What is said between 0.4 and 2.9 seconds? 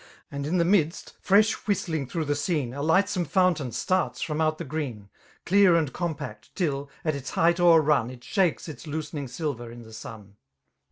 in the midst» fresh whistfing through the (BOBse^ A